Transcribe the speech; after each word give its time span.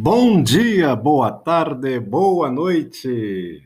Bom 0.00 0.40
dia, 0.40 0.94
boa 0.94 1.32
tarde, 1.32 1.98
boa 1.98 2.48
noite. 2.48 3.60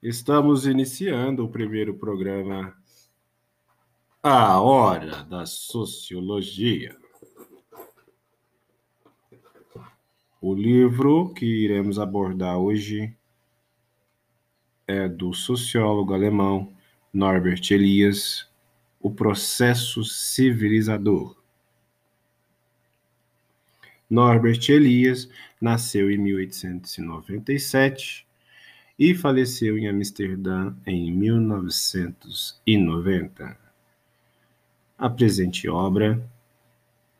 Estamos 0.00 0.64
iniciando 0.64 1.44
o 1.44 1.48
primeiro 1.48 1.94
programa 1.96 2.72
A 4.22 4.60
Hora 4.60 5.24
da 5.24 5.44
Sociologia. 5.44 6.96
O 10.40 10.54
livro 10.54 11.34
que 11.34 11.44
iremos 11.44 11.98
abordar 11.98 12.56
hoje 12.56 13.12
é 14.86 15.08
do 15.08 15.34
sociólogo 15.34 16.14
alemão 16.14 16.72
Norbert 17.12 17.72
Elias, 17.72 18.48
O 19.00 19.10
Processo 19.10 20.04
Civilizador. 20.04 21.45
Norbert 24.08 24.60
Elias 24.68 25.28
nasceu 25.60 26.08
em 26.10 26.18
1897 26.18 28.24
e 28.98 29.14
faleceu 29.14 29.76
em 29.76 29.86
Amsterdã 29.88 30.74
em 30.86 31.12
1990. 31.12 33.58
A 34.96 35.10
presente 35.10 35.68
obra 35.68 36.26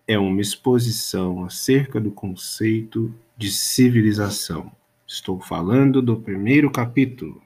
é 0.07 0.19
uma 0.19 0.41
exposição 0.41 1.45
acerca 1.45 2.01
do 2.01 2.11
conceito 2.11 3.15
de 3.37 3.51
civilização. 3.51 4.73
Estou 5.07 5.39
falando 5.41 6.01
do 6.01 6.19
primeiro 6.21 6.71
capítulo. 6.71 7.43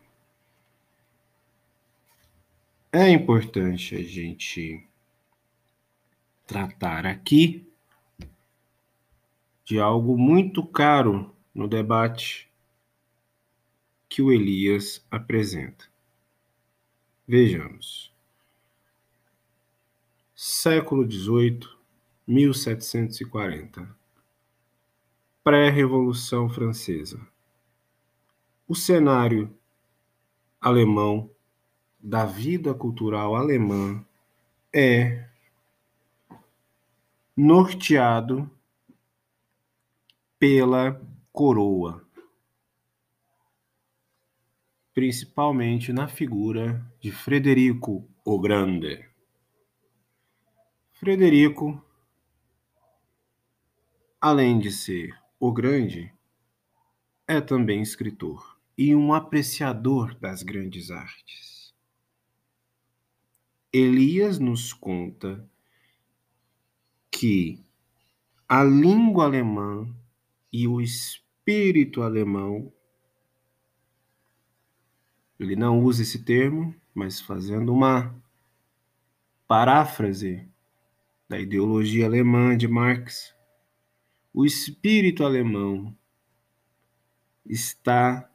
É 2.93 3.09
importante 3.09 3.95
a 3.95 4.03
gente 4.03 4.85
tratar 6.47 7.07
aqui 7.07 7.70
de 9.71 9.79
algo 9.79 10.19
muito 10.19 10.67
caro 10.67 11.33
no 11.55 11.69
debate 11.69 12.51
que 14.09 14.21
o 14.21 14.33
Elias 14.33 15.07
apresenta. 15.09 15.85
Vejamos. 17.25 18.13
Século 20.35 21.09
XVIII, 21.09 21.61
1740. 22.27 23.97
Pré-Revolução 25.45 26.49
Francesa. 26.49 27.25
O 28.67 28.75
cenário 28.75 29.57
alemão 30.61 31.31
da 32.01 32.25
vida 32.27 32.75
cultural 32.75 33.37
alemã 33.37 34.05
é 34.73 35.29
norteado 37.37 38.51
pela 40.41 40.99
coroa, 41.31 42.03
principalmente 44.95 45.93
na 45.93 46.09
figura 46.09 46.83
de 46.99 47.13
Frederico 47.13 48.09
o 48.25 48.41
Grande. 48.41 49.07
Frederico, 50.95 51.85
além 54.19 54.59
de 54.59 54.73
ser 54.73 55.15
o 55.39 55.53
Grande, 55.53 56.11
é 57.29 57.39
também 57.39 57.83
escritor 57.83 58.59
e 58.79 58.95
um 58.95 59.13
apreciador 59.13 60.15
das 60.15 60.43
grandes 60.43 60.91
artes. 60.91 61.75
Elias 63.71 64.39
nos 64.39 64.73
conta 64.73 65.47
que 67.11 67.63
a 68.49 68.65
língua 68.65 69.27
alemã 69.27 70.00
e 70.53 70.67
o 70.67 70.81
espírito 70.81 72.03
alemão. 72.03 72.73
Ele 75.39 75.57
não 75.57 75.81
usa 75.83 76.03
esse 76.03 76.23
termo, 76.25 76.75
mas 76.95 77.21
fazendo 77.21 77.73
uma 77.73 78.15
paráfrase 79.47 80.47
da 81.29 81.39
ideologia 81.39 82.07
alemã 82.07 82.57
de 82.57 82.69
Marx, 82.69 83.35
o 84.33 84.45
espírito 84.45 85.25
alemão 85.25 85.97
está 87.45 88.31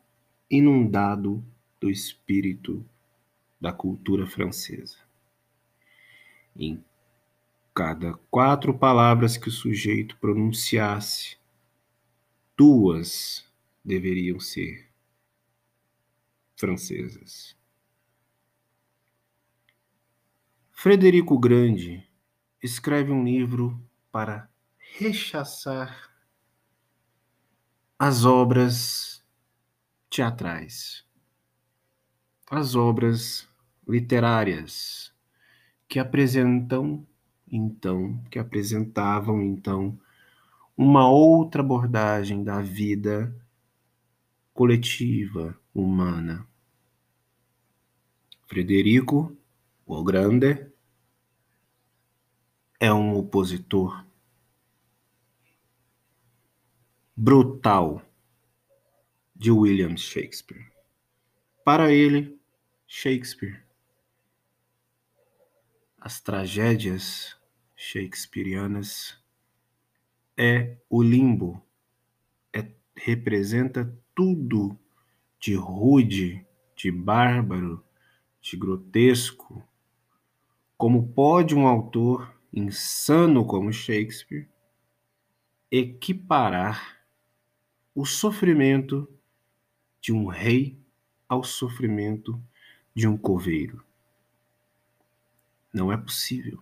inundado 0.49 1.43
do 1.79 1.89
espírito 1.89 2.85
da 3.59 3.71
cultura 3.71 4.25
francesa. 4.27 4.97
Em 6.55 6.83
cada 7.73 8.13
quatro 8.29 8.73
palavras 8.73 9.37
que 9.37 9.49
o 9.49 9.51
sujeito 9.51 10.17
pronunciasse, 10.17 11.37
duas 12.57 13.45
deveriam 13.83 14.39
ser 14.39 14.89
francesas. 16.55 17.55
Frederico 20.71 21.37
Grande 21.37 22.07
escreve 22.61 23.11
um 23.11 23.23
livro 23.23 23.79
para 24.11 24.49
rechaçar 24.97 26.11
as 27.97 28.25
obras 28.25 29.23
teatrais, 30.09 31.05
as 32.49 32.75
obras 32.75 33.47
literárias 33.87 35.13
que 35.87 35.99
apresentam 35.99 37.05
então, 37.51 38.21
que 38.29 38.39
apresentavam 38.39 39.41
então 39.41 39.99
uma 40.77 41.09
outra 41.09 41.61
abordagem 41.61 42.43
da 42.43 42.61
vida 42.61 43.33
coletiva 44.53 45.57
humana. 45.73 46.47
Frederico 48.47 49.35
o 49.85 50.03
Grande 50.03 50.67
é 52.79 52.91
um 52.91 53.15
opositor 53.15 54.05
brutal 57.15 58.01
de 59.35 59.51
William 59.51 59.95
Shakespeare. 59.95 60.71
Para 61.63 61.91
ele, 61.91 62.39
Shakespeare, 62.87 63.63
as 65.99 66.19
tragédias 66.19 67.35
shakespearianas 67.75 69.17
é 70.37 70.77
o 70.89 71.01
limbo, 71.01 71.61
é, 72.53 72.69
representa 72.95 73.93
tudo 74.13 74.77
de 75.39 75.55
rude, 75.55 76.45
de 76.75 76.91
bárbaro, 76.91 77.83
de 78.41 78.57
grotesco. 78.57 79.63
Como 80.77 81.07
pode 81.07 81.55
um 81.55 81.67
autor 81.67 82.35
insano 82.51 83.45
como 83.45 83.71
Shakespeare 83.71 84.47
equiparar 85.71 86.99
o 87.93 88.05
sofrimento 88.05 89.09
de 90.01 90.11
um 90.13 90.27
rei 90.27 90.77
ao 91.27 91.43
sofrimento 91.43 92.41
de 92.93 93.07
um 93.07 93.17
coveiro? 93.17 93.83
Não 95.73 95.91
é 95.91 95.97
possível. 95.97 96.61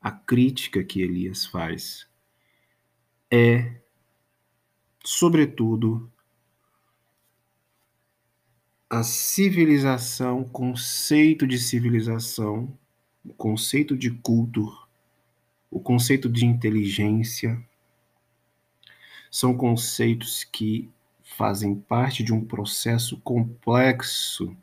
A 0.00 0.10
crítica 0.10 0.84
que 0.84 1.00
Elias 1.00 1.46
faz 1.46 2.06
é, 3.30 3.80
sobretudo, 5.04 6.10
a 8.88 9.02
civilização, 9.02 10.44
conceito 10.44 11.46
de 11.46 11.58
civilização, 11.58 12.72
o 13.24 13.34
conceito 13.34 13.96
de 13.96 14.10
culto, 14.10 14.72
o 15.70 15.80
conceito 15.80 16.28
de 16.28 16.46
inteligência, 16.46 17.60
são 19.30 19.56
conceitos 19.56 20.44
que 20.44 20.88
fazem 21.22 21.74
parte 21.74 22.22
de 22.22 22.32
um 22.32 22.44
processo 22.44 23.18
complexo 23.18 24.56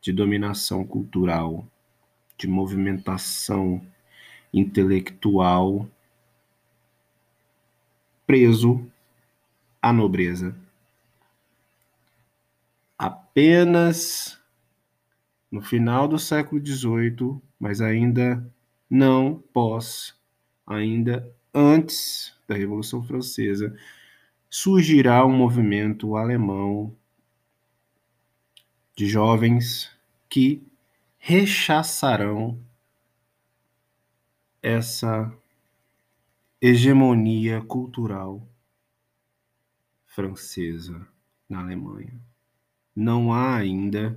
de 0.00 0.12
dominação 0.12 0.84
cultural, 0.86 1.66
de 2.38 2.46
movimentação 2.46 3.84
intelectual 4.54 5.88
preso 8.32 8.90
à 9.82 9.92
nobreza. 9.92 10.56
Apenas 12.96 14.40
no 15.50 15.60
final 15.60 16.08
do 16.08 16.18
século 16.18 16.66
XVIII, 16.66 17.38
mas 17.60 17.82
ainda 17.82 18.42
não 18.88 19.34
pós, 19.52 20.18
ainda 20.66 21.30
antes 21.52 22.34
da 22.48 22.54
Revolução 22.54 23.02
Francesa, 23.02 23.76
surgirá 24.48 25.26
um 25.26 25.36
movimento 25.36 26.16
alemão 26.16 26.96
de 28.96 29.06
jovens 29.06 29.90
que 30.30 30.66
rechaçarão 31.18 32.58
essa 34.62 35.30
hegemonia 36.64 37.60
cultural 37.60 38.40
francesa 40.06 41.04
na 41.48 41.58
Alemanha. 41.58 42.14
Não 42.94 43.32
há 43.32 43.56
ainda 43.56 44.16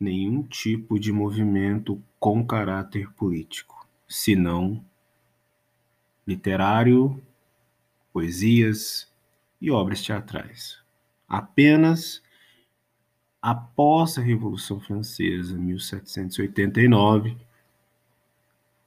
nenhum 0.00 0.42
tipo 0.44 0.98
de 0.98 1.12
movimento 1.12 2.02
com 2.18 2.42
caráter 2.46 3.12
político, 3.12 3.86
senão 4.08 4.82
literário, 6.26 7.22
poesias 8.14 9.12
e 9.60 9.70
obras 9.70 10.00
teatrais. 10.00 10.78
Apenas 11.28 12.22
após 13.42 14.16
a 14.16 14.22
Revolução 14.22 14.80
Francesa, 14.80 15.58
1789, 15.58 17.36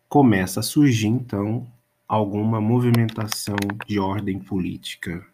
começa 0.09 0.62
a 0.62 0.63
surgir 0.63 1.09
então 1.09 1.71
alguma 2.07 2.61
movimentação 2.61 3.55
de 3.87 3.99
ordem 3.99 4.39
política. 4.39 5.25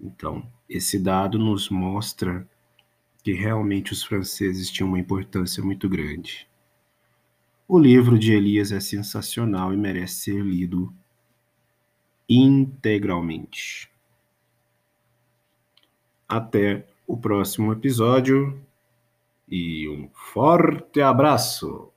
Então, 0.00 0.50
esse 0.68 0.98
dado 0.98 1.38
nos 1.38 1.68
mostra 1.68 2.48
que 3.22 3.32
realmente 3.32 3.92
os 3.92 4.02
franceses 4.02 4.70
tinham 4.70 4.88
uma 4.88 4.98
importância 4.98 5.62
muito 5.62 5.88
grande. 5.88 6.48
O 7.68 7.78
livro 7.78 8.18
de 8.18 8.32
Elias 8.32 8.72
é 8.72 8.80
sensacional 8.80 9.72
e 9.72 9.76
merece 9.76 10.22
ser 10.22 10.42
lido 10.42 10.92
integralmente. 12.28 13.90
Até 16.28 16.86
o 17.06 17.16
próximo 17.16 17.72
episódio 17.72 18.60
e 19.48 19.88
um 19.88 20.08
forte 20.14 21.00
abraço! 21.00 21.89